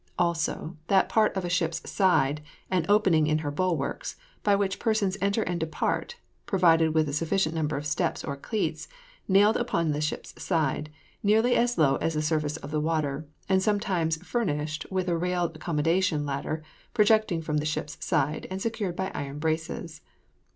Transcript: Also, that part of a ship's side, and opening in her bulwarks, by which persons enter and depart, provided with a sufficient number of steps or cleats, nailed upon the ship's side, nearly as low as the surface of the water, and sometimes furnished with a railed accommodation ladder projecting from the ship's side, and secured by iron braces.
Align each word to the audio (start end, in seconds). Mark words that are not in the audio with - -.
Also, 0.17 0.77
that 0.87 1.09
part 1.09 1.31
of 1.37 1.45
a 1.45 1.47
ship's 1.49 1.87
side, 1.87 2.41
and 2.71 2.89
opening 2.89 3.27
in 3.27 3.37
her 3.45 3.51
bulwarks, 3.51 4.15
by 4.41 4.55
which 4.55 4.79
persons 4.79 5.15
enter 5.21 5.43
and 5.43 5.59
depart, 5.59 6.15
provided 6.47 6.95
with 6.95 7.07
a 7.07 7.13
sufficient 7.13 7.53
number 7.53 7.77
of 7.77 7.85
steps 7.85 8.23
or 8.23 8.35
cleats, 8.35 8.87
nailed 9.27 9.55
upon 9.57 9.91
the 9.91 10.01
ship's 10.01 10.33
side, 10.43 10.89
nearly 11.21 11.55
as 11.55 11.77
low 11.77 11.97
as 11.97 12.15
the 12.15 12.21
surface 12.23 12.57
of 12.57 12.71
the 12.71 12.81
water, 12.81 13.27
and 13.47 13.61
sometimes 13.61 14.17
furnished 14.25 14.87
with 14.91 15.07
a 15.07 15.15
railed 15.15 15.55
accommodation 15.55 16.25
ladder 16.25 16.63
projecting 16.95 17.39
from 17.39 17.57
the 17.57 17.63
ship's 17.67 18.03
side, 18.03 18.47
and 18.49 18.59
secured 18.59 18.95
by 18.95 19.11
iron 19.13 19.37
braces. 19.37 20.01